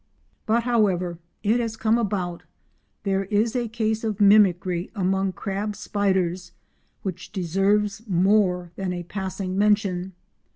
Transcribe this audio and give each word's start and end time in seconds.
But 0.47 0.63
however 0.63 1.19
it 1.43 1.59
has 1.59 1.77
come 1.77 1.99
about, 1.99 2.41
there 3.03 3.25
is 3.25 3.55
a 3.55 3.67
case 3.67 4.03
of 4.03 4.19
"mimicry" 4.19 4.89
among 4.95 5.33
crab 5.33 5.75
spiders 5.75 6.53
which 7.03 7.31
deserves 7.31 8.01
more 8.07 8.71
than 8.77 8.93
a 8.93 9.03
passing 9.03 9.55
mention. 9.59 10.13